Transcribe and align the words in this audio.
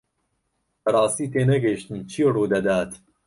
بەڕاستی 0.83 1.31
تێنەگەیشتم 1.33 1.99
چی 2.11 2.21
ڕوودەدات. 2.35 2.91